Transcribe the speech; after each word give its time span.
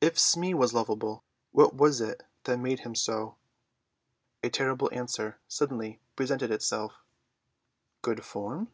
If 0.00 0.20
Smee 0.20 0.54
was 0.54 0.72
lovable, 0.72 1.24
what 1.50 1.74
was 1.74 2.00
it 2.00 2.22
that 2.44 2.60
made 2.60 2.78
him 2.86 2.94
so? 2.94 3.34
A 4.40 4.50
terrible 4.50 4.88
answer 4.92 5.40
suddenly 5.48 5.98
presented 6.14 6.52
itself—"Good 6.52 8.24
form?" 8.24 8.68